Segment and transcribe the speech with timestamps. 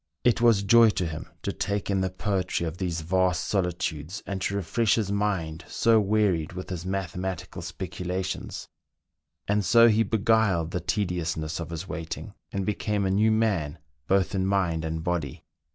[0.23, 4.23] It was joy to him to take in the poetry of these vast soli tudes,
[4.25, 7.49] and to refresh his mind, so wearied with his mathe 14 meridiana; the adventures of
[7.51, 8.67] matical speculations;
[9.47, 13.77] and so he beguiled the tediousness of his waiting, and became a new man,
[14.07, 15.43] both in mind and body.